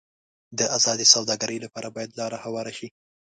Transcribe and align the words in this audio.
د 0.59 0.59
ازادې 0.77 1.05
سوداګرۍ 1.13 1.57
لپاره 1.65 1.87
باید 1.95 2.11
لار 2.19 2.33
هواره 2.45 2.73
شي. 2.77 2.87